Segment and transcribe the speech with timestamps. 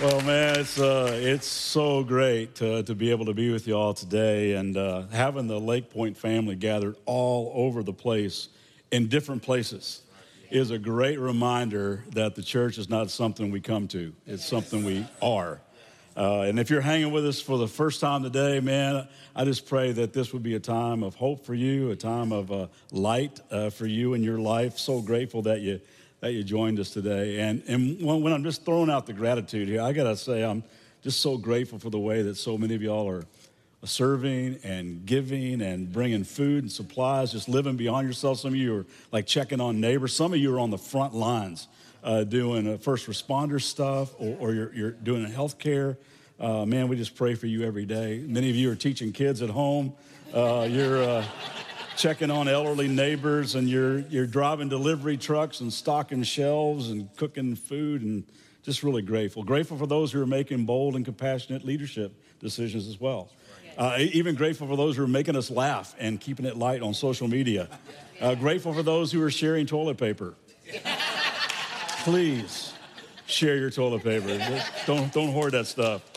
[0.00, 3.76] Well, man, it's uh, it's so great to, to be able to be with you
[3.76, 8.48] all today, and uh, having the Lakepointe family gathered all over the place,
[8.90, 10.00] in different places,
[10.50, 14.86] is a great reminder that the church is not something we come to; it's something
[14.86, 15.60] we are.
[16.16, 19.06] Uh, and if you're hanging with us for the first time today, man,
[19.36, 22.32] I just pray that this would be a time of hope for you, a time
[22.32, 24.78] of uh, light uh, for you in your life.
[24.78, 25.78] So grateful that you
[26.20, 27.40] that you joined us today.
[27.40, 30.62] And, and when, I'm just throwing out the gratitude here, I got to say, I'm
[31.02, 33.24] just so grateful for the way that so many of y'all are
[33.84, 38.38] serving and giving and bringing food and supplies, just living beyond yourself.
[38.38, 40.14] Some of you are like checking on neighbors.
[40.14, 41.68] Some of you are on the front lines
[42.04, 45.96] uh, doing uh, first responder stuff or, or you're, you're doing health care.
[46.38, 48.24] Uh, man, we just pray for you every day.
[48.26, 49.94] Many of you are teaching kids at home.
[50.34, 51.24] Uh, you're uh,
[52.00, 57.54] checking on elderly neighbors and you're, you're driving delivery trucks and stocking shelves and cooking
[57.54, 58.24] food and
[58.62, 59.42] just really grateful.
[59.42, 63.28] Grateful for those who are making bold and compassionate leadership decisions as well.
[63.76, 66.94] Uh, even grateful for those who are making us laugh and keeping it light on
[66.94, 67.68] social media.
[68.18, 70.34] Uh, grateful for those who are sharing toilet paper.
[72.02, 72.72] Please
[73.26, 74.62] share your toilet paper.
[74.86, 76.09] Don't, don't hoard that stuff.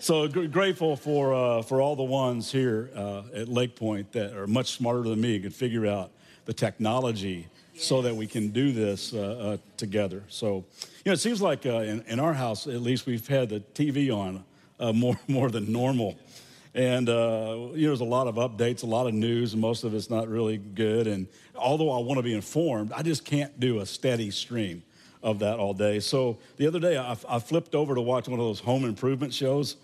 [0.00, 4.72] So grateful for, uh, for all the ones here uh, at Lakepointe that are much
[4.72, 6.12] smarter than me, and can figure out
[6.44, 7.84] the technology yes.
[7.84, 10.22] so that we can do this uh, uh, together.
[10.28, 10.64] So,
[11.04, 13.60] you know, it seems like uh, in, in, our house, at least, we've had the
[13.74, 14.44] TV on
[14.78, 16.16] uh, more, more than normal.
[16.74, 19.94] And, you know, there's a lot of updates, a lot of news, and most of
[19.94, 21.08] it's not really good.
[21.08, 21.26] And
[21.56, 24.84] although I want to be informed, I just can't do a steady stream
[25.22, 26.00] of that all day.
[26.00, 29.34] So the other day, I, I, flipped over to watch one of those home improvement
[29.34, 29.76] shows.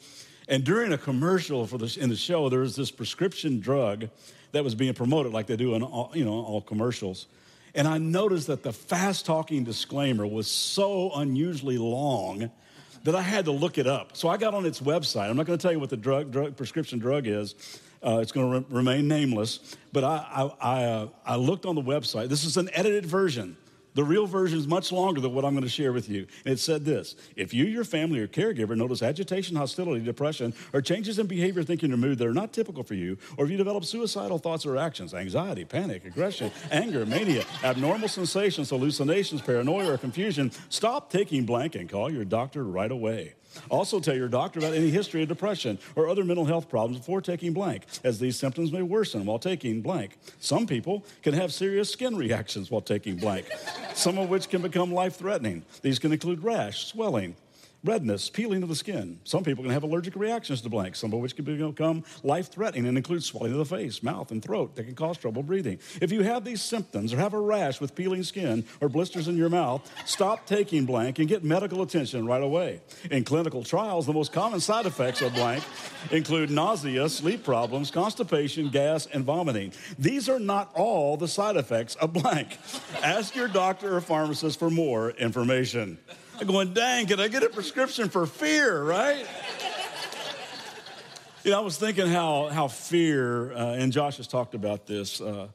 [0.48, 4.08] And during a commercial for the, in the show, there was this prescription drug
[4.52, 7.26] that was being promoted, like they do in all, you know, all commercials.
[7.74, 12.50] And I noticed that the fast talking disclaimer was so unusually long
[13.02, 14.16] that I had to look it up.
[14.16, 15.28] So I got on its website.
[15.28, 17.54] I'm not going to tell you what the drug, drug prescription drug is.
[18.02, 19.76] Uh, it's going to re- remain nameless.
[19.92, 22.28] But I, I, I, uh, I looked on the website.
[22.28, 23.56] This is an edited version.
[23.94, 26.26] The real version is much longer than what I'm going to share with you.
[26.44, 30.80] And it said this If you, your family, or caregiver notice agitation, hostility, depression, or
[30.80, 33.56] changes in behavior, thinking, or mood that are not typical for you, or if you
[33.56, 39.98] develop suicidal thoughts or actions, anxiety, panic, aggression, anger, mania, abnormal sensations, hallucinations, paranoia, or
[39.98, 43.34] confusion, stop taking blank and call your doctor right away.
[43.70, 47.20] Also, tell your doctor about any history of depression or other mental health problems before
[47.20, 50.16] taking blank, as these symptoms may worsen while taking blank.
[50.40, 53.46] Some people can have serious skin reactions while taking blank,
[53.94, 55.62] some of which can become life threatening.
[55.82, 57.36] These can include rash, swelling,
[57.84, 59.20] redness, peeling of the skin.
[59.24, 62.86] Some people can have allergic reactions to blank, some of which can become life threatening
[62.86, 65.78] and include swelling of the face, mouth, and throat that can cause trouble breathing.
[66.00, 69.36] If you have these symptoms or have a rash with peeling skin or blisters in
[69.36, 72.80] your mouth, stop taking blank and get medical attention right away.
[73.10, 75.62] In clinical trials, the most common side effects of blank
[76.10, 79.72] include nausea, sleep problems, constipation, gas, and vomiting.
[79.98, 82.58] These are not all the side effects of blank.
[83.02, 85.98] Ask your doctor or pharmacist for more information.
[86.40, 89.24] I'm going, dang, can I get a prescription for fear, right?
[91.44, 95.20] you know, I was thinking how, how fear, uh, and Josh has talked about this,
[95.20, 95.46] uh,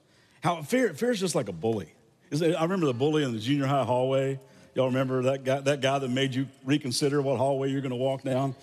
[0.41, 1.93] how fear, fear is just like a bully.
[2.31, 4.39] It, I remember the bully in the junior high hallway.
[4.73, 7.97] Y'all remember that guy, that guy that made you reconsider what hallway you're going to
[7.97, 8.55] walk down?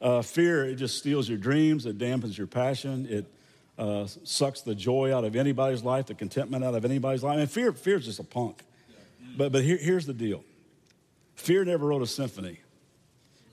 [0.00, 3.26] Uh, fear, it just steals your dreams, it dampens your passion, it
[3.78, 7.38] uh, sucks the joy out of anybody's life, the contentment out of anybody's life.
[7.38, 8.64] And fear, fear is just a punk.
[9.36, 10.42] But, but here, here's the deal
[11.40, 12.60] Fear never wrote a symphony,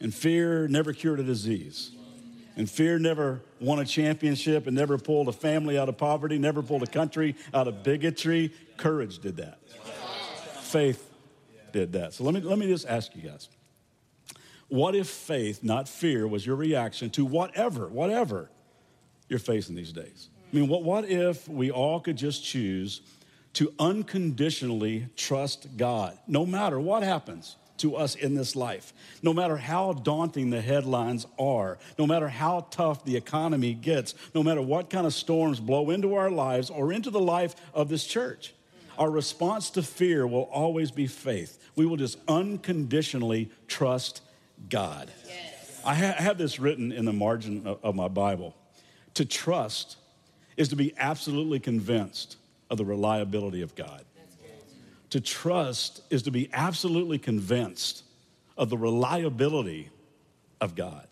[0.01, 1.91] and fear never cured a disease.
[2.57, 6.61] And fear never won a championship and never pulled a family out of poverty, never
[6.61, 8.51] pulled a country out of bigotry.
[8.75, 9.59] Courage did that.
[10.59, 11.09] Faith
[11.71, 12.13] did that.
[12.13, 13.47] So let me, let me just ask you guys
[14.67, 18.49] what if faith, not fear, was your reaction to whatever, whatever
[19.29, 20.29] you're facing these days?
[20.51, 22.99] I mean, what, what if we all could just choose
[23.53, 27.55] to unconditionally trust God, no matter what happens?
[27.77, 28.93] To us in this life.
[29.21, 34.43] No matter how daunting the headlines are, no matter how tough the economy gets, no
[34.43, 38.05] matter what kind of storms blow into our lives or into the life of this
[38.05, 38.53] church,
[38.97, 41.59] our response to fear will always be faith.
[41.75, 44.21] We will just unconditionally trust
[44.69, 45.11] God.
[45.25, 45.81] Yes.
[45.85, 48.55] I, ha- I, have this written in the margin of, of my Bible.
[49.15, 49.97] To trust
[50.57, 52.37] is to be absolutely convinced
[52.69, 54.03] of the reliability of God.
[55.11, 58.03] To trust is to be absolutely convinced
[58.57, 59.89] of the reliability
[60.59, 61.07] of God.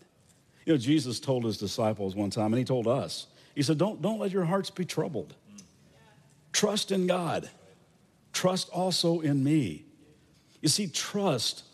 [0.64, 4.02] You know, Jesus told his disciples one time, and he told us, he said, Don't,
[4.02, 5.34] don't let your hearts be troubled.
[6.52, 7.48] Trust in God.
[8.32, 9.84] Trust also in me.
[10.60, 11.64] You see, trust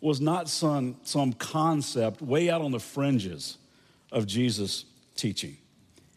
[0.00, 3.58] was not some, some concept way out on the fringes
[4.12, 4.84] of Jesus'
[5.16, 5.56] teaching.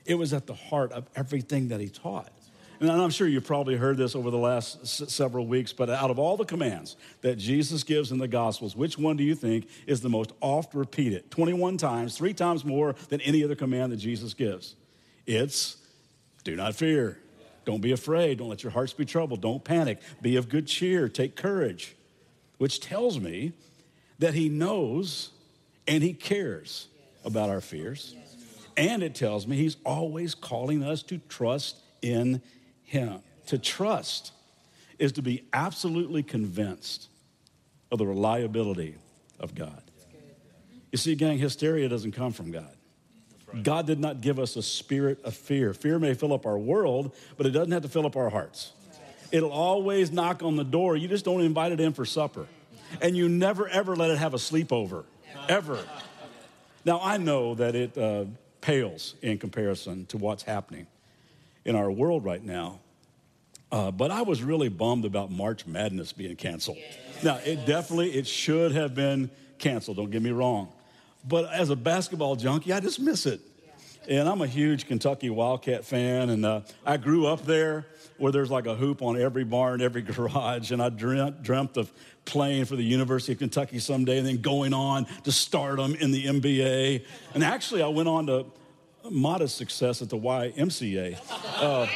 [0.05, 2.31] It was at the heart of everything that he taught.
[2.81, 6.09] And I'm sure you've probably heard this over the last s- several weeks, but out
[6.09, 9.67] of all the commands that Jesus gives in the Gospels, which one do you think
[9.85, 11.29] is the most oft repeated?
[11.29, 14.75] 21 times, three times more than any other command that Jesus gives.
[15.27, 15.77] It's
[16.43, 17.19] do not fear.
[17.65, 18.39] Don't be afraid.
[18.39, 19.41] Don't let your hearts be troubled.
[19.41, 19.99] Don't panic.
[20.19, 21.07] Be of good cheer.
[21.07, 21.95] Take courage,
[22.57, 23.53] which tells me
[24.17, 25.29] that he knows
[25.87, 26.87] and he cares
[27.23, 28.15] about our fears.
[28.75, 32.41] And it tells me he's always calling us to trust in
[32.91, 33.21] him.
[33.47, 34.33] To trust
[34.99, 37.07] is to be absolutely convinced
[37.91, 38.95] of the reliability
[39.39, 39.81] of God.
[40.91, 42.75] You see, gang, hysteria doesn't come from God.
[43.63, 45.73] God did not give us a spirit of fear.
[45.73, 48.73] Fear may fill up our world, but it doesn't have to fill up our hearts.
[49.31, 50.95] It'll always knock on the door.
[50.97, 52.47] You just don't invite it in for supper.
[53.01, 55.05] And you never, ever let it have a sleepover,
[55.47, 55.79] ever.
[56.83, 58.25] Now, I know that it uh,
[58.59, 60.87] pales in comparison to what's happening
[61.65, 62.79] in our world right now.
[63.71, 66.77] Uh, but I was really bummed about March Madness being canceled.
[67.23, 69.29] Now, it definitely, it should have been
[69.59, 70.69] canceled, don't get me wrong.
[71.25, 73.39] But as a basketball junkie, I just miss it.
[74.07, 77.85] And I'm a huge Kentucky Wildcat fan, and uh, I grew up there
[78.17, 81.91] where there's like a hoop on every barn, every garage, and I dreamt, dreamt of
[82.25, 86.25] playing for the University of Kentucky someday and then going on to stardom in the
[86.25, 87.05] NBA.
[87.33, 88.45] And actually, I went on to
[89.09, 91.17] modest success at the YMCA.
[91.57, 91.87] Uh,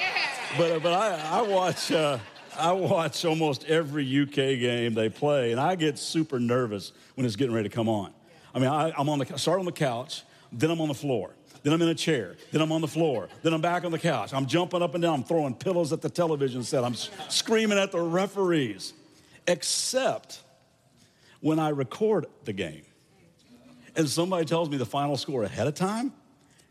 [0.57, 1.91] but but I, I watch.
[1.91, 2.19] Uh,
[2.57, 7.35] I watch almost every UK game they play, and I get super nervous when it's
[7.35, 8.13] getting ready to come on.
[8.53, 11.35] I mean, I, am on the start on the couch, then I'm on the floor,
[11.63, 13.99] then I'm in a chair, then I'm on the floor, then I'm back on the
[13.99, 14.33] couch.
[14.33, 17.91] I'm jumping up and down, I'm throwing pillows at the television set, I'm screaming at
[17.91, 18.93] the referees,
[19.47, 20.41] except
[21.41, 22.83] when I record the game,
[23.97, 26.13] and somebody tells me the final score ahead of time.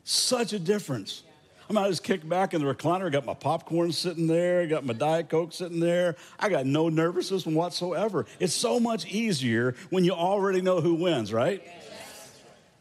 [0.05, 1.23] Such a difference.
[1.69, 4.85] I mean, I just kick back in the recliner, got my popcorn sitting there, got
[4.85, 6.17] my Diet Coke sitting there.
[6.39, 8.27] I got no nervousness whatsoever.
[8.39, 11.63] It's so much easier when you already know who wins, right?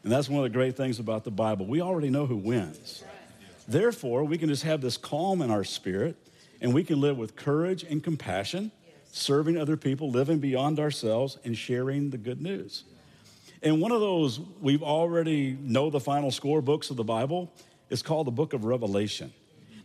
[0.02, 1.64] And that's one of the great things about the Bible.
[1.64, 3.02] We already know who wins.
[3.66, 6.16] Therefore, we can just have this calm in our spirit
[6.60, 8.70] and we can live with courage and compassion,
[9.12, 12.84] serving other people, living beyond ourselves, and sharing the good news.
[13.64, 17.50] And one of those we've already know the final score books of the Bible
[17.88, 19.32] is called the book of Revelation.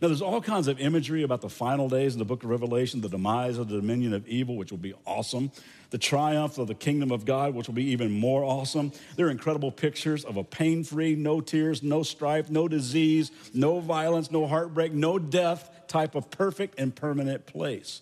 [0.02, 3.00] Now, there's all kinds of imagery about the final days in the book of Revelation,
[3.00, 5.50] the demise of the dominion of evil, which will be awesome,
[5.90, 8.92] the triumph of the kingdom of God, which will be even more awesome.
[9.16, 13.80] There are incredible pictures of a pain free, no tears, no strife, no disease, no
[13.80, 18.00] violence, no heartbreak, no death type of perfect and permanent place.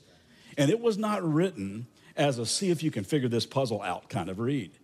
[0.57, 4.09] And it was not written as a see if you can figure this puzzle out
[4.09, 4.77] kind of read.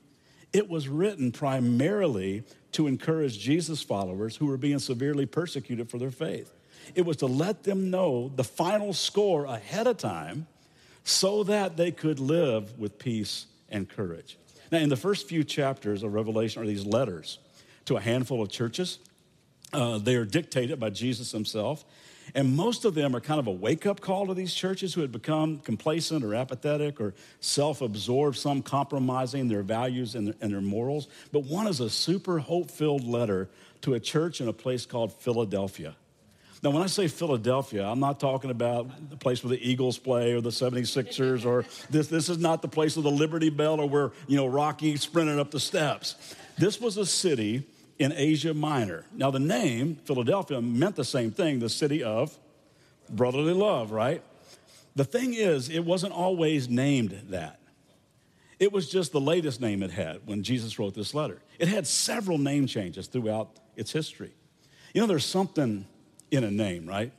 [0.54, 6.12] It was written primarily to encourage Jesus followers who were being severely persecuted for their
[6.12, 6.52] faith.
[6.94, 10.46] It was to let them know the final score ahead of time
[11.02, 14.38] so that they could live with peace and courage.
[14.70, 17.38] Now, in the first few chapters of Revelation are these letters
[17.86, 18.98] to a handful of churches.
[19.74, 21.84] Uh, they are dictated by Jesus himself.
[22.34, 25.00] And most of them are kind of a wake up call to these churches who
[25.00, 30.52] had become complacent or apathetic or self absorbed, some compromising their values and their, and
[30.52, 31.08] their morals.
[31.32, 33.50] But one is a super hope filled letter
[33.82, 35.96] to a church in a place called Philadelphia.
[36.62, 40.32] Now, when I say Philadelphia, I'm not talking about the place where the Eagles play
[40.32, 42.06] or the 76ers or this.
[42.06, 45.38] This is not the place of the Liberty Bell or where, you know, Rocky sprinted
[45.38, 46.14] up the steps.
[46.56, 47.64] This was a city
[47.98, 49.04] in Asia Minor.
[49.12, 52.36] Now, the name Philadelphia meant the same thing the city of
[53.08, 54.22] brotherly love, right?
[54.96, 57.58] The thing is, it wasn't always named that.
[58.58, 61.40] It was just the latest name it had when Jesus wrote this letter.
[61.58, 64.32] It had several name changes throughout its history.
[64.92, 65.86] You know, there's something
[66.30, 67.12] in a name, right?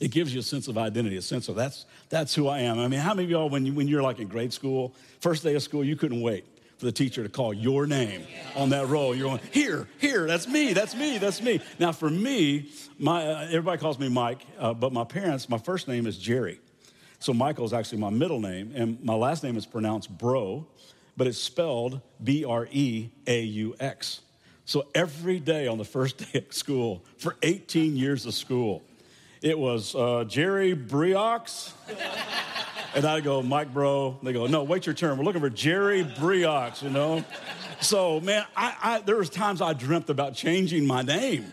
[0.00, 2.78] It gives you a sense of identity, a sense of that's, that's who I am.
[2.78, 5.42] I mean, how many of y'all, when, you, when you're like in grade school, first
[5.42, 6.46] day of school, you couldn't wait
[6.78, 8.22] for the teacher to call your name
[8.54, 9.14] on that roll.
[9.14, 11.60] You're going, here, here, that's me, that's me, that's me.
[11.80, 15.88] Now, for me, my, uh, everybody calls me Mike, uh, but my parents, my first
[15.88, 16.60] name is Jerry.
[17.18, 20.68] So Michael is actually my middle name, and my last name is pronounced Bro,
[21.16, 24.20] but it's spelled B R E A U X.
[24.64, 28.84] So every day on the first day of school, for 18 years of school,
[29.42, 31.72] it was uh, Jerry Briox.
[32.98, 34.18] and I go, Mike, bro.
[34.24, 35.16] They go, no, wait your turn.
[35.16, 37.24] We're looking for Jerry Briox, you know?
[37.80, 41.52] So, man, I, I, there was times I dreamt about changing my name.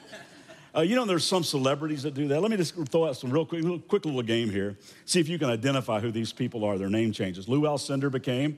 [0.76, 2.42] Uh, you know, there's some celebrities that do that.
[2.42, 4.76] Let me just throw out some real quick, little, quick little game here.
[5.06, 7.48] See if you can identify who these people are, their name changes.
[7.48, 8.58] Lou Alcindor became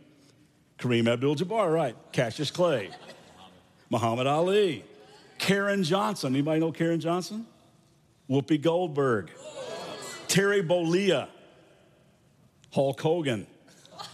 [0.79, 1.95] Kareem Abdul-Jabbar, right?
[2.13, 2.89] Cassius Clay,
[3.89, 4.85] Muhammad Ali,
[5.39, 6.33] Caryn Johnson.
[6.33, 7.45] Anybody know Caryn Johnson?
[8.29, 9.29] Whoopi Goldberg,
[10.27, 11.27] Terry Bollea,
[12.71, 13.47] Hulk Hogan.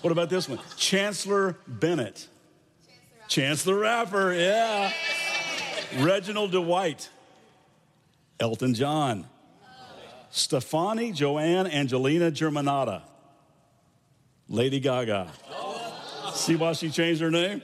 [0.02, 0.60] What about this one?
[0.78, 2.28] Chancellor Bennett.
[3.28, 4.92] Chance the Rapper, yeah.
[6.00, 7.10] Reginald Dwight.
[8.40, 9.26] Elton John.
[10.30, 13.04] Stefani Joanne Angelina Germanotta.
[14.50, 15.32] Lady Gaga.
[16.34, 17.62] See why she changed her name?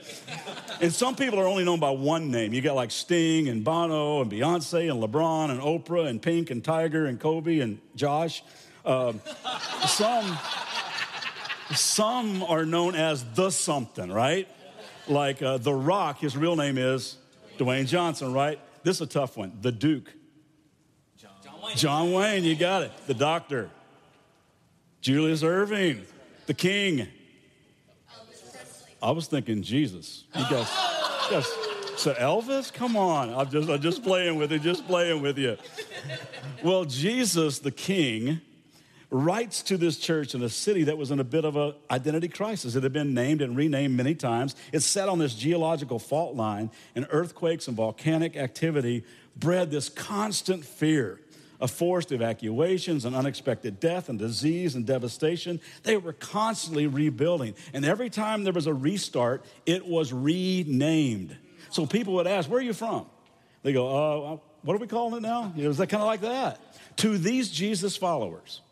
[0.80, 2.54] And some people are only known by one name.
[2.54, 6.64] You got like Sting and Bono and Beyonce and LeBron and Oprah and Pink and
[6.64, 8.42] Tiger and Kobe and Josh.
[8.84, 9.20] Um,
[9.86, 10.38] some,
[11.74, 14.48] some are known as the something, right?
[15.08, 17.16] Like uh, The Rock, his real name is
[17.58, 18.58] Dwayne Johnson, right?
[18.82, 19.52] This is a tough one.
[19.60, 20.10] The Duke.
[21.76, 22.44] John Wayne.
[22.44, 22.92] You got it.
[23.06, 23.70] The Doctor.
[25.00, 26.04] Julius Erving.
[26.46, 27.06] The King.
[29.02, 30.24] I was thinking Jesus.
[30.36, 30.68] You guys,
[31.30, 31.56] yes.
[31.96, 33.32] So Elvis, come on.
[33.32, 35.56] I'm just, I'm just playing with you, just playing with you.
[36.62, 38.40] Well, Jesus, the King,
[39.10, 42.28] writes to this church in a city that was in a bit of an identity
[42.28, 42.76] crisis.
[42.76, 44.54] It had been named and renamed many times.
[44.72, 49.04] It sat on this geological fault line, and earthquakes and volcanic activity
[49.36, 51.20] bred this constant fear
[51.60, 55.60] of forced evacuations and unexpected death and disease and devastation.
[55.82, 57.54] They were constantly rebuilding.
[57.74, 61.36] And every time there was a restart, it was renamed.
[61.70, 63.06] So people would ask, Where are you from?
[63.62, 65.52] They go, uh, What are we calling it now?
[65.54, 66.60] You know, is that kind of like that?
[66.98, 68.62] To these Jesus followers,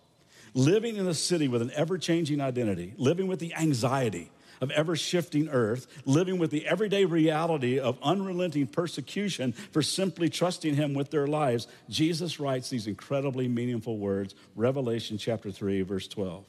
[0.59, 4.29] living in a city with an ever changing identity, living with the anxiety
[4.61, 10.75] of ever shifting earth, living with the everyday reality of unrelenting persecution for simply trusting
[10.75, 16.45] Him with their lives, Jesus writes these incredibly meaningful words Revelation chapter 3, verse 12.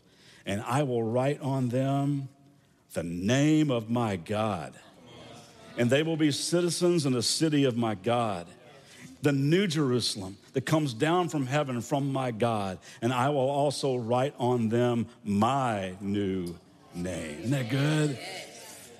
[0.48, 2.30] And I will write on them
[2.94, 4.74] the name of my God,
[5.78, 8.48] and they will be citizens in the city of my God
[9.22, 13.96] the new Jerusalem that comes down from heaven from my God, and I will also
[13.96, 16.56] write on them my new
[16.96, 17.40] name.
[17.40, 18.18] Isn't that good?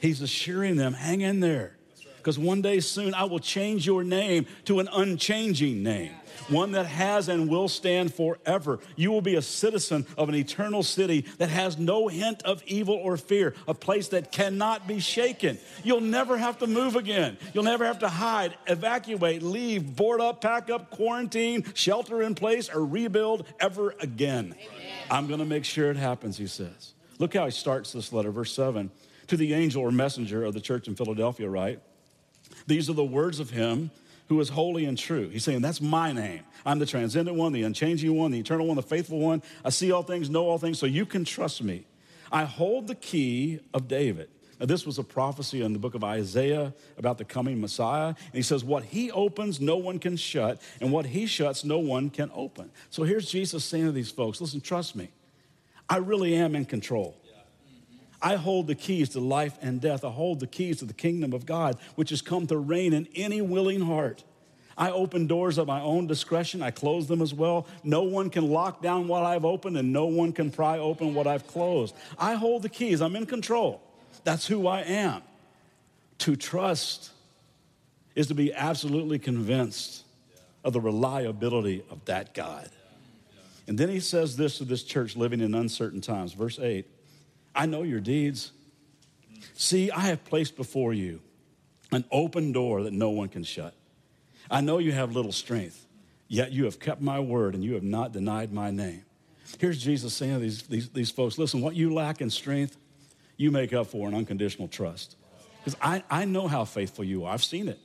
[0.02, 1.76] He's assuring them, hang in there.
[2.20, 6.12] Because one day soon I will change your name to an unchanging name,
[6.50, 8.80] one that has and will stand forever.
[8.96, 12.96] You will be a citizen of an eternal city that has no hint of evil
[12.96, 15.58] or fear, a place that cannot be shaken.
[15.84, 17.38] You'll never have to move again.
[17.54, 22.70] You'll never have to hide, evacuate, leave, board up, pack up, quarantine, shelter in place,
[22.70, 24.56] or rebuild ever again.
[24.60, 24.94] Amen.
[25.10, 26.94] I'm going to make sure it happens, he says.
[27.18, 28.92] Look how he starts this letter, verse 7.
[29.28, 31.82] To the angel or messenger of the church in Philadelphia, write,
[32.68, 33.92] These are the words of him
[34.28, 35.30] who is holy and true.
[35.30, 36.42] He's saying, That's my name.
[36.66, 39.42] I'm the transcendent one, the unchanging one, the eternal one, the faithful one.
[39.66, 41.86] I see all things, know all things, so you can trust me.
[42.32, 44.30] I hold the key of David.
[44.60, 48.08] Now, this was a prophecy in the book of Isaiah about the coming Messiah.
[48.08, 51.80] And he says, What he opens, no one can shut, and what he shuts, no
[51.80, 52.70] one can open.
[52.90, 55.10] So here's Jesus saying to these folks, Listen, trust me.
[55.90, 57.18] I really am in control.
[58.22, 60.04] I hold the keys to life and death.
[60.04, 63.08] I hold the keys to the kingdom of God, which has come to reign in
[63.16, 64.24] any willing heart.
[64.78, 66.62] I open doors of my own discretion.
[66.62, 67.68] I close them as well.
[67.84, 71.28] No one can lock down what I've opened, and no one can pry open what
[71.28, 71.94] I've closed.
[72.18, 73.02] I hold the keys.
[73.02, 73.82] I'm in control.
[74.24, 75.22] That's who I am.
[76.20, 77.12] To trust
[78.16, 80.04] is to be absolutely convinced
[80.64, 82.70] of the reliability of that God.
[83.68, 86.34] And then he says this to this church living in uncertain times.
[86.34, 86.86] Verse 8
[87.60, 88.54] I know your deeds.
[89.54, 91.20] See, I have placed before you
[91.92, 93.74] an open door that no one can shut.
[94.50, 95.86] I know you have little strength,
[96.30, 99.04] yet you have kept my word and you have not denied my name.
[99.60, 102.78] Here's Jesus saying to these, these, these folks listen, what you lack in strength,
[103.36, 105.18] you make up for in unconditional trust.
[105.58, 107.80] Because I, I know how faithful you are, I've seen it.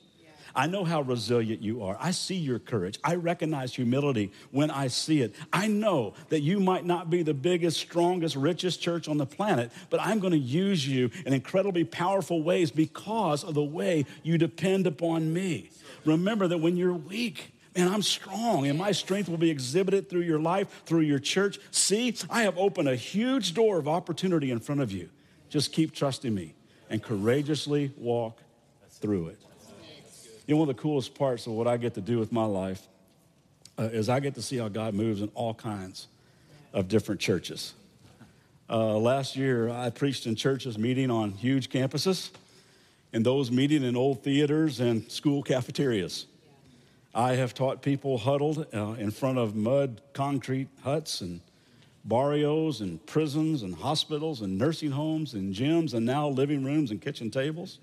[0.57, 1.97] I know how resilient you are.
[2.01, 2.99] I see your courage.
[3.03, 5.35] I recognize humility when I see it.
[5.53, 9.73] I know that you might not be the biggest, strongest, richest church on the planet,
[9.91, 14.39] but I'm going to use you in incredibly powerful ways because of the way you
[14.39, 15.71] depend upon me.
[16.05, 20.21] Remember that when you're weak, man, I'm strong, and my strength will be exhibited through
[20.21, 21.59] your life, through your church.
[21.73, 25.11] See, I have opened a huge door of opportunity in front of you.
[25.49, 26.55] Just keep trusting me
[26.91, 28.41] and courageously walk
[28.91, 29.39] through it.
[30.47, 32.45] You know, one of the coolest parts of what I get to do with my
[32.45, 32.87] life
[33.79, 36.09] uh, is I get to see how God moves in all kinds
[36.75, 37.73] of different churches.
[38.69, 42.31] Uh, last year, I preached in churches meeting on huge campuses,
[43.13, 46.27] and those meeting in old theaters and school cafeterias.
[47.15, 51.41] I have taught people huddled uh, in front of mud concrete huts and
[52.05, 57.01] barrios and prisons and hospitals and nursing homes and gyms and now living rooms and
[57.01, 57.79] kitchen tables.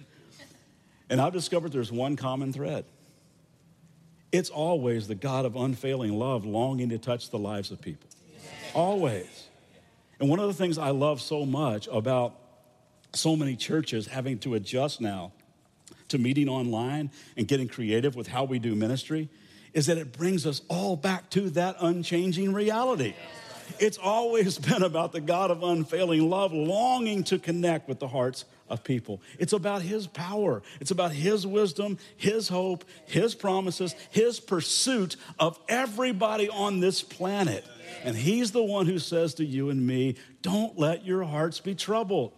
[1.11, 2.85] And I've discovered there's one common thread.
[4.31, 8.09] It's always the God of unfailing love longing to touch the lives of people.
[8.73, 9.49] Always.
[10.21, 12.35] And one of the things I love so much about
[13.13, 15.33] so many churches having to adjust now
[16.07, 19.27] to meeting online and getting creative with how we do ministry
[19.73, 23.15] is that it brings us all back to that unchanging reality.
[23.79, 28.45] It's always been about the God of unfailing love longing to connect with the hearts
[28.71, 29.21] of people.
[29.37, 35.59] It's about His power, it's about His wisdom, His hope, His promises, His pursuit of
[35.67, 37.65] everybody on this planet.
[38.03, 41.75] And He's the one who says to you and me, Don't let your hearts be
[41.75, 42.33] troubled.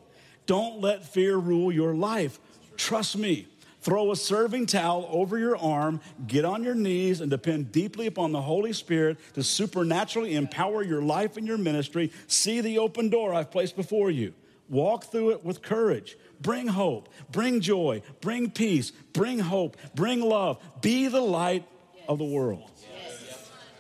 [0.45, 2.39] Don't let fear rule your life.
[2.75, 3.47] Trust me.
[3.83, 8.31] Throw a serving towel over your arm, get on your knees, and depend deeply upon
[8.31, 12.09] the Holy Spirit to supernaturally empower your life and your ministry.
[12.27, 14.33] See the open door I've placed before you.
[14.73, 16.17] Walk through it with courage.
[16.41, 20.59] Bring hope, bring joy, bring peace, bring hope, bring love.
[20.81, 21.63] Be the light
[22.09, 22.71] of the world.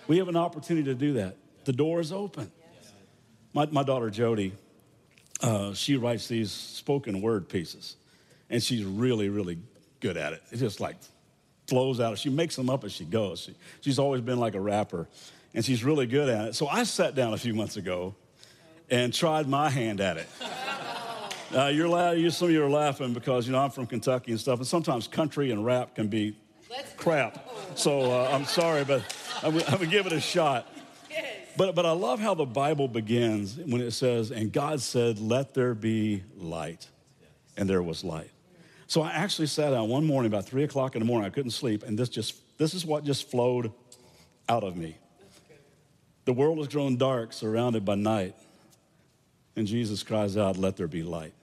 [0.07, 1.35] We have an opportunity to do that.
[1.65, 2.51] The door is open.
[3.53, 4.53] My, my daughter Jody,
[5.41, 7.95] uh, she writes these spoken word pieces,
[8.51, 9.57] and she's really, really
[9.99, 10.43] good at it.
[10.51, 10.97] It just like
[11.67, 12.19] flows out.
[12.19, 13.39] She makes them up as she goes.
[13.41, 15.07] She, she's always been like a rapper,
[15.55, 16.55] and she's really good at it.
[16.55, 18.13] So I sat down a few months ago
[18.91, 20.27] and tried my hand at it.
[21.55, 24.31] Uh, you're la- you, some of you are laughing because you know I'm from Kentucky
[24.31, 26.35] and stuff, and sometimes country and rap can be
[26.97, 27.47] crap.
[27.75, 29.03] So uh, I'm sorry, but
[29.43, 30.67] I'm, I'm gonna give it a shot.
[31.55, 35.53] But but I love how the Bible begins when it says, "And God said, Let
[35.53, 36.87] there be light,"
[37.55, 38.31] and there was light.
[38.87, 41.27] So I actually sat down one morning about three o'clock in the morning.
[41.27, 43.71] I couldn't sleep, and this just this is what just flowed
[44.49, 44.97] out of me.
[46.25, 48.35] The world has grown dark, surrounded by night.
[49.55, 51.33] And Jesus cries out, Let there be light.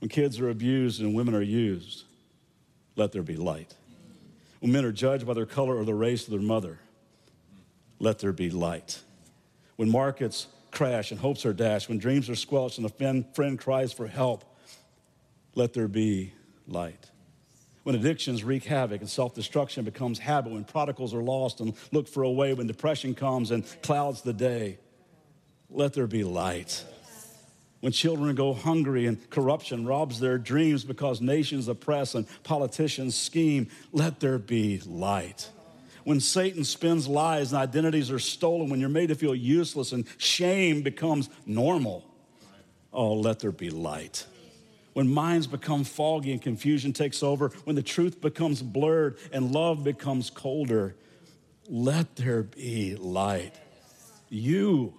[0.00, 2.04] When kids are abused and women are used,
[2.96, 3.74] let there be light.
[4.60, 6.78] When men are judged by their color or the race of their mother,
[7.98, 9.00] let there be light.
[9.76, 13.92] When markets crash and hopes are dashed, when dreams are squelched and a friend cries
[13.92, 14.44] for help,
[15.54, 16.32] let there be
[16.66, 17.10] light.
[17.82, 22.08] When addictions wreak havoc and self destruction becomes habit, when prodigals are lost and look
[22.08, 24.78] for a way, when depression comes and clouds the day,
[25.70, 26.84] let there be light.
[27.80, 33.68] When children go hungry and corruption robs their dreams because nations oppress and politicians scheme,
[33.90, 35.48] let there be light.
[36.04, 40.04] When Satan spins lies and identities are stolen, when you're made to feel useless and
[40.18, 42.04] shame becomes normal,
[42.92, 44.26] oh, let there be light.
[44.92, 49.84] When minds become foggy and confusion takes over, when the truth becomes blurred and love
[49.84, 50.96] becomes colder,
[51.68, 53.54] let there be light.
[54.28, 54.94] You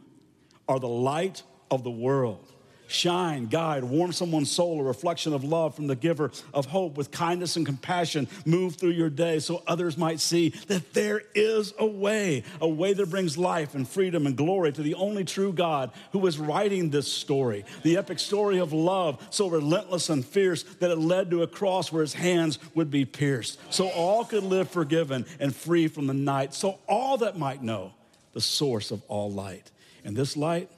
[0.68, 2.51] are the light of the world
[2.92, 7.12] shine, guide, warm someone's soul, a reflection of love from the giver of hope with
[7.12, 8.28] kindness and compassion.
[8.46, 12.94] Move through your day so others might see that there is a way, a way
[12.94, 16.90] that brings life and freedom and glory to the only true God who is writing
[16.90, 21.44] this story, the epic story of love, so relentless and fierce that it led to
[21.44, 25.88] a cross where his hands would be pierced, so all could live forgiven and free
[25.88, 27.94] from the night, so all that might know
[28.34, 29.72] the source of all light.
[30.04, 30.70] And this light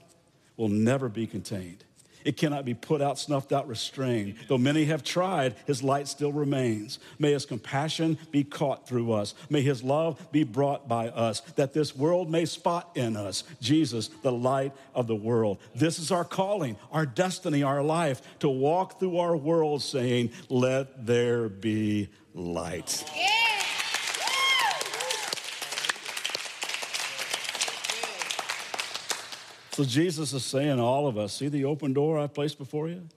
[0.58, 1.84] will never be contained.
[2.26, 4.36] It cannot be put out, snuffed out, restrained.
[4.48, 7.00] Though many have tried, his light still remains.
[7.20, 9.34] May his compassion be caught through us.
[9.50, 14.10] May his love be brought by us, that this world may spot in us Jesus,
[14.22, 15.60] the light of the world.
[15.76, 21.06] This is our calling, our destiny, our life to walk through our world saying, Let
[21.06, 23.04] there be light.
[23.16, 23.42] Yeah.
[29.74, 32.90] So Jesus is saying to all of us, see the open door I've placed before
[32.90, 33.08] you?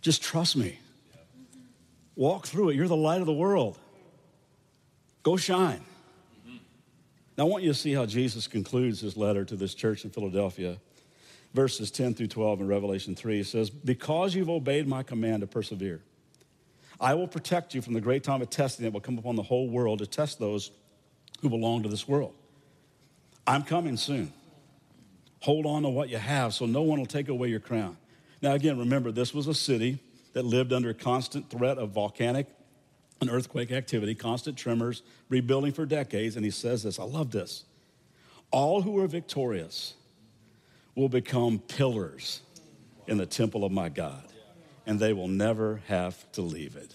[0.00, 0.78] Just trust me.
[2.14, 2.76] Walk through it.
[2.76, 3.76] You're the light of the world.
[5.24, 5.80] Go shine.
[7.36, 10.10] Now, I want you to see how Jesus concludes his letter to this church in
[10.10, 10.78] Philadelphia.
[11.54, 15.48] Verses 10 through 12 in Revelation 3 he says, Because you've obeyed my command to
[15.48, 16.02] persevere,
[17.00, 19.42] I will protect you from the great time of testing that will come upon the
[19.42, 20.70] whole world to test those
[21.40, 22.34] who belong to this world.
[23.46, 24.32] I'm coming soon.
[25.40, 27.96] Hold on to what you have so no one will take away your crown.
[28.42, 29.98] Now, again, remember, this was a city
[30.32, 32.46] that lived under constant threat of volcanic
[33.20, 36.36] and earthquake activity, constant tremors, rebuilding for decades.
[36.36, 37.64] And he says this I love this.
[38.50, 39.94] All who are victorious
[40.94, 42.40] will become pillars
[43.06, 44.24] in the temple of my God,
[44.86, 46.94] and they will never have to leave it.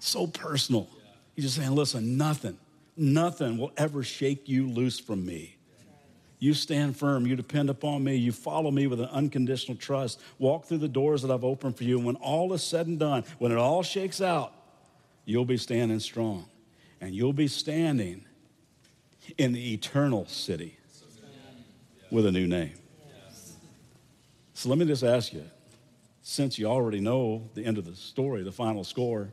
[0.00, 0.88] So personal.
[1.34, 2.58] He's just saying, listen, nothing,
[2.96, 5.57] nothing will ever shake you loose from me.
[6.38, 7.26] You stand firm.
[7.26, 8.14] You depend upon me.
[8.14, 10.20] You follow me with an unconditional trust.
[10.38, 11.96] Walk through the doors that I've opened for you.
[11.96, 14.52] And when all is said and done, when it all shakes out,
[15.24, 16.46] you'll be standing strong.
[17.00, 18.24] And you'll be standing
[19.36, 20.78] in the eternal city
[22.10, 22.74] with a new name.
[24.54, 25.44] So let me just ask you
[26.22, 29.32] since you already know the end of the story, the final score,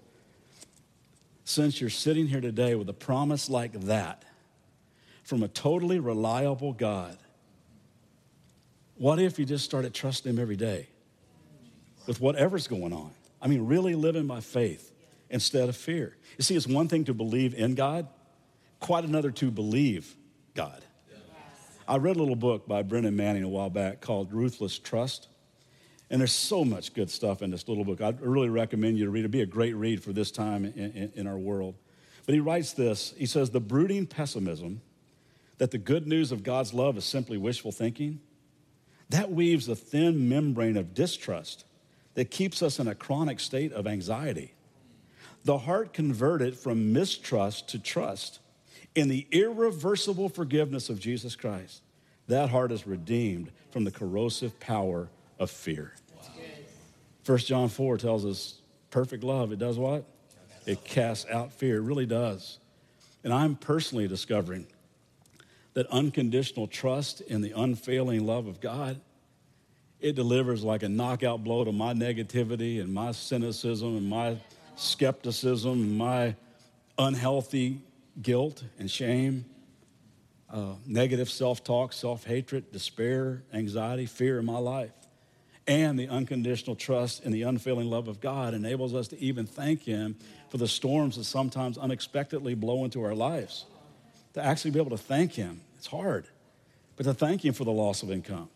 [1.43, 4.23] since you're sitting here today with a promise like that,
[5.25, 7.17] from a totally reliable God.
[8.95, 10.87] What if you just started trusting Him every day
[12.07, 13.11] with whatever's going on?
[13.41, 14.91] I mean, really living by faith
[15.29, 16.15] instead of fear.
[16.37, 18.07] You see, it's one thing to believe in God,
[18.79, 20.15] quite another to believe
[20.53, 20.81] God.
[21.87, 25.27] I read a little book by Brennan Manning a while back called Ruthless Trust.
[26.09, 27.99] And there's so much good stuff in this little book.
[27.99, 29.23] I really recommend you to read it.
[29.23, 31.75] It'd be a great read for this time in, in, in our world.
[32.27, 34.81] But he writes this He says, The brooding pessimism
[35.57, 38.19] that the good news of God's love is simply wishful thinking,
[39.09, 41.65] that weaves a thin membrane of distrust
[42.15, 44.53] that keeps us in a chronic state of anxiety.
[45.43, 48.39] The heart converted from mistrust to trust
[48.95, 51.81] in the irreversible forgiveness of Jesus Christ,
[52.27, 55.93] that heart is redeemed from the corrosive power of fear.
[57.23, 60.05] First John 4 tells us perfect love, it does what?
[60.65, 61.77] It casts out fear.
[61.77, 62.59] It really does.
[63.23, 64.65] And I'm personally discovering
[65.75, 68.99] that unconditional trust in the unfailing love of God,
[69.99, 74.37] it delivers like a knockout blow to my negativity and my cynicism and my
[74.77, 76.35] skepticism and my
[76.97, 77.81] unhealthy
[78.21, 79.45] guilt and shame,
[80.49, 84.91] uh, negative self talk, self hatred, despair, anxiety, fear in my life.
[85.67, 89.81] And the unconditional trust in the unfailing love of God enables us to even thank
[89.81, 90.15] Him
[90.49, 93.65] for the storms that sometimes unexpectedly blow into our lives
[94.35, 95.61] to actually be able to thank Him.
[95.77, 96.27] It's hard,
[96.97, 98.49] but to thank Him for the loss of income,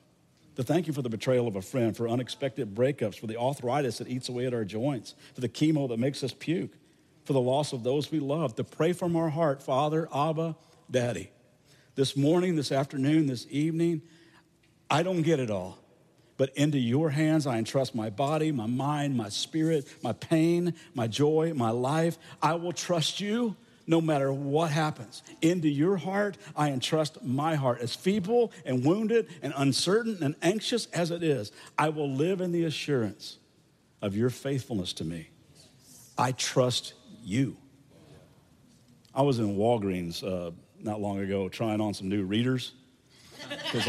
[0.57, 3.97] to thank Him for the betrayal of a friend, for unexpected breakups, for the arthritis
[3.99, 6.73] that eats away at our joints, for the chemo that makes us puke,
[7.23, 10.57] for the loss of those we love, to pray from our heart, Father, Abba,
[10.91, 11.31] Daddy.
[11.95, 14.01] This morning, this afternoon, this evening,
[14.89, 15.77] I don't get it all.
[16.35, 21.07] But into your hands I entrust my body, my mind, my spirit, my pain, my
[21.07, 22.17] joy, my life.
[22.41, 23.55] I will trust you
[23.89, 25.23] no matter what happens.
[25.41, 27.79] Into your heart, I entrust my heart.
[27.81, 32.51] As feeble and wounded and uncertain and anxious as it is, I will live in
[32.51, 33.39] the assurance
[33.99, 35.29] of your faithfulness to me.
[36.19, 37.57] I trust you.
[39.15, 42.73] I was in Walgreens uh, not long ago trying on some new readers
[43.49, 43.87] because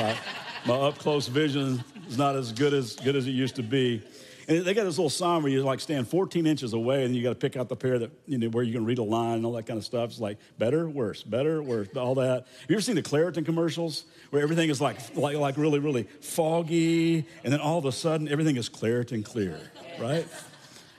[0.64, 4.02] my up close vision is not as good as good as it used to be.
[4.50, 7.22] And they got this little sign where you like stand 14 inches away and you
[7.22, 9.36] got to pick out the pair that, you know, where you can read a line
[9.36, 10.10] and all that kind of stuff.
[10.10, 12.48] It's like better, worse, better, worse, all that.
[12.48, 16.02] Have you ever seen the Claritin commercials where everything is like, like, like really, really
[16.20, 19.56] foggy and then all of a sudden everything is Claritin clear,
[20.00, 20.26] right?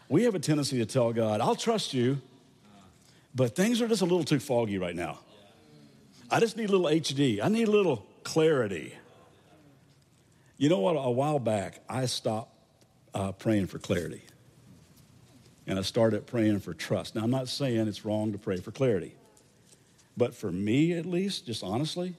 [0.08, 2.22] We have a tendency to tell God, I'll trust you,
[3.36, 5.20] but things are just a little too foggy right now.
[6.30, 7.44] I just need a little HD.
[7.44, 8.96] I need a little clarity.
[10.56, 10.94] You know what?
[10.94, 12.56] A while back, I stopped
[13.14, 14.24] uh, praying for clarity.
[15.68, 17.16] And I started praying for trust.
[17.16, 19.16] Now, I'm not saying it's wrong to pray for clarity,
[20.18, 22.16] but for me at least, just honestly,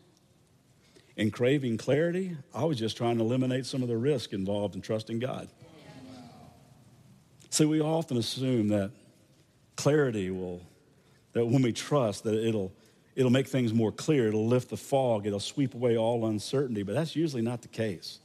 [1.17, 4.81] in craving clarity, I was just trying to eliminate some of the risk involved in
[4.81, 5.49] trusting God.
[7.51, 8.93] See, we often assume that
[9.77, 10.63] clarity will,
[11.35, 12.73] that when we trust, that it'll,
[13.15, 16.95] it'll make things more clear, it'll lift the fog, it'll sweep away all uncertainty, but
[16.95, 18.21] that's usually not the case.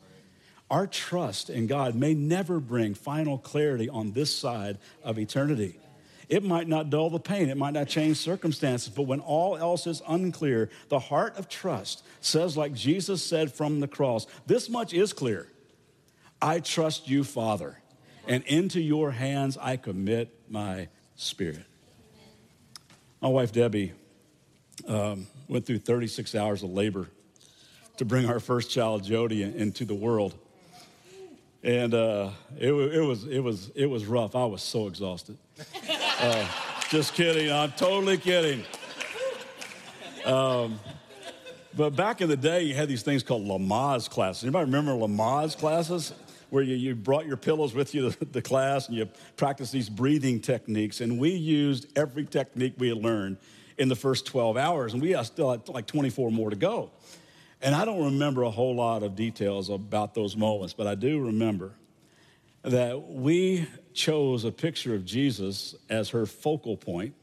[0.70, 5.80] Our trust in God may never bring final clarity on this side of eternity.
[6.28, 9.88] It might not dull the pain, it might not change circumstances, but when all else
[9.88, 14.94] is unclear, the heart of trust says, like Jesus said from the cross, this much
[14.94, 15.48] is clear
[16.42, 17.78] I trust you, Father,
[18.28, 21.66] and into your hands I commit my Spirit.
[23.22, 23.94] My wife, Debbie,
[24.88, 27.08] um, went through 36 hours of labor
[27.98, 30.36] to bring our first child, Jody, into the world.
[31.64, 34.36] And uh, it, it, was, it, was, it was rough.
[34.36, 35.38] I was so exhausted.
[36.20, 36.48] Uh,
[36.90, 37.52] just kidding.
[37.52, 38.64] I'm totally kidding.
[40.26, 40.80] Um,
[41.76, 44.44] but back in the day, you had these things called Lamaze classes.
[44.44, 46.14] Anybody remember Lamaze classes?
[46.50, 49.90] Where you, you brought your pillows with you to the class and you practiced these
[49.90, 51.02] breathing techniques.
[51.02, 53.38] And we used every technique we had learned
[53.78, 54.94] in the first 12 hours.
[54.94, 56.90] And we still had like 24 more to go.
[57.62, 61.20] And I don't remember a whole lot of details about those moments, but I do
[61.26, 61.74] remember
[62.62, 67.16] that we chose a picture of Jesus as her focal point.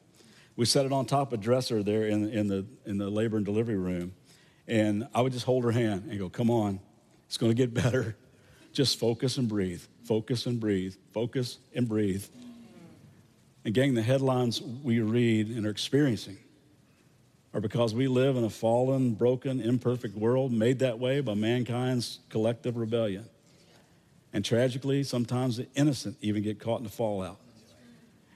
[0.56, 3.36] We set it on top of a dresser there in, in, the, in the labor
[3.36, 4.14] and delivery room.
[4.66, 6.80] And I would just hold her hand and go, Come on,
[7.26, 8.16] it's going to get better.
[8.72, 12.24] Just focus and breathe, focus and breathe, focus and breathe.
[13.64, 16.38] And, gang, the headlines we read and are experiencing
[17.54, 22.18] are because we live in a fallen, broken, imperfect world made that way by mankind's
[22.28, 23.26] collective rebellion.
[24.32, 27.38] And tragically, sometimes the innocent even get caught in the fallout.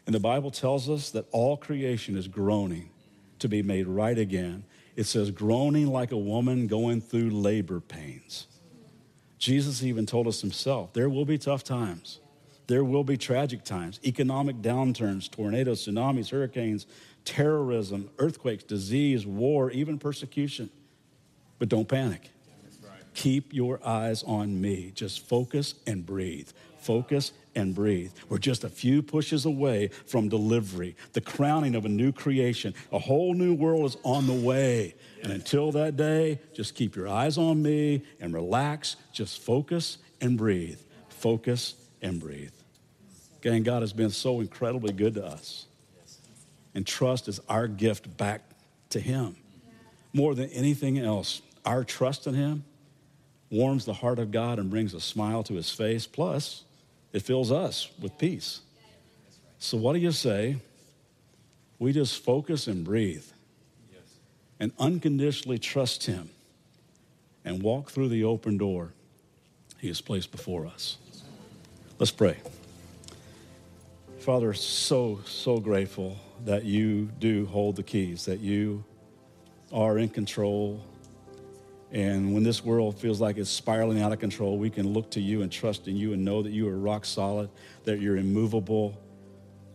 [0.07, 2.91] And the Bible tells us that all creation is groaning
[3.41, 4.63] to be made right again.
[4.95, 8.47] It says, groaning like a woman going through labor pains.
[9.39, 12.21] Jesus even told us himself there will be tough times.
[12.69, 16.87] There will be tragic times, economic downturns, tornadoes, tsunamis, hurricanes,
[17.25, 20.69] terrorism, earthquakes, disease, war, even persecution.
[21.59, 22.31] But don't panic.
[23.15, 24.93] Keep your eyes on me.
[24.95, 26.51] Just focus and breathe.
[26.79, 28.13] Focus and breathe.
[28.29, 32.75] We're just a few pushes away from delivery, the crowning of a new creation.
[32.93, 34.95] A whole new world is on the way.
[35.23, 38.97] And until that day, just keep your eyes on me and relax.
[39.11, 40.79] Just focus and breathe.
[41.09, 42.53] Focus and breathe.
[43.41, 45.67] Gang, God has been so incredibly good to us.
[46.75, 48.43] And trust is our gift back
[48.91, 49.37] to Him.
[50.13, 52.65] More than anything else, our trust in Him
[53.51, 56.07] warms the heart of God and brings a smile to his face.
[56.07, 56.65] Plus,
[57.13, 58.61] it fills us with peace.
[59.59, 60.57] So, what do you say?
[61.79, 63.25] We just focus and breathe
[64.61, 66.31] and unconditionally trust him
[67.45, 68.93] and walk through the open door
[69.79, 70.99] he has placed before us.
[71.99, 72.39] Let's pray.
[74.19, 78.85] Father, so, so grateful that you do hold the keys, that you
[79.73, 80.85] are in control.
[81.93, 85.21] And when this world feels like it's spiraling out of control, we can look to
[85.21, 87.49] you and trust in you and know that you are rock solid,
[87.85, 89.01] that you're immovable,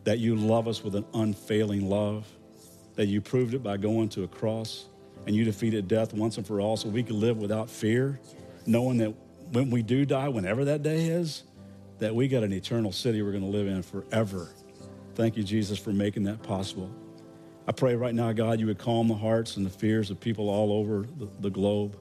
[0.04, 2.28] that you love us with an unfailing love,
[2.96, 4.86] that you proved it by going to a cross
[5.26, 8.20] and you defeated death once and for all so we can live without fear,
[8.66, 9.14] knowing that
[9.54, 11.44] when we do die, whenever that day is,
[12.00, 14.50] that we got an eternal city we're going to live in forever.
[15.16, 16.90] Thank you, Jesus, for making that possible.
[17.68, 20.50] I pray right now, God, you would calm the hearts and the fears of people
[20.50, 21.98] all over the, the globe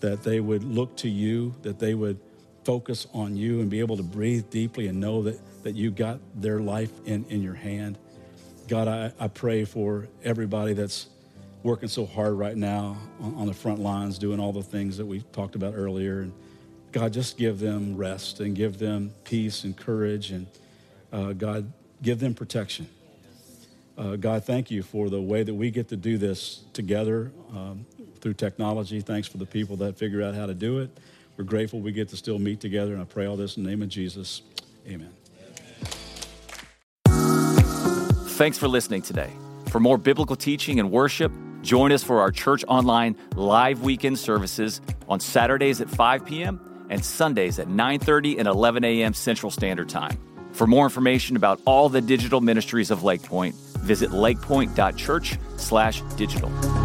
[0.00, 2.18] that they would look to you, that they would
[2.64, 6.18] focus on you and be able to breathe deeply and know that, that you got
[6.34, 7.98] their life in, in your hand.
[8.66, 11.08] God, I, I pray for everybody that's
[11.62, 15.06] working so hard right now on, on the front lines, doing all the things that
[15.06, 16.20] we talked about earlier.
[16.20, 16.32] And
[16.92, 20.30] God, just give them rest and give them peace and courage.
[20.30, 20.46] And
[21.12, 21.70] uh, God,
[22.02, 22.88] give them protection.
[23.96, 27.84] Uh, God, thank you for the way that we get to do this together um,
[28.20, 29.00] through technology.
[29.00, 30.90] Thanks for the people that figure out how to do it.
[31.36, 33.70] We're grateful we get to still meet together, and I pray all this in the
[33.70, 34.42] name of Jesus.
[34.86, 35.10] Amen.
[37.06, 39.32] Thanks for listening today.
[39.66, 44.80] For more biblical teaching and worship, join us for our Church Online live weekend services
[45.08, 46.67] on Saturdays at 5 p.m.
[46.90, 49.14] and Sundays at 9:30 and 11 a.m.
[49.14, 50.16] Central Standard Time.
[50.52, 56.77] For more information about all the digital ministries of Lakepointe, visit lakepointe.church/digital.